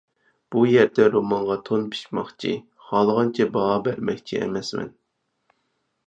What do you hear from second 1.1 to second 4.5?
رومانغا تون پىچماقچى، خالىغانچە باھا بەرمەكچى